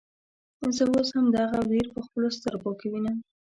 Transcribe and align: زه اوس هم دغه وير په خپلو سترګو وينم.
زه 0.75 0.83
اوس 0.93 1.09
هم 1.15 1.25
دغه 1.37 1.57
وير 1.69 1.87
په 1.95 1.99
خپلو 2.05 2.27
سترګو 2.37 2.71
وينم. 2.91 3.17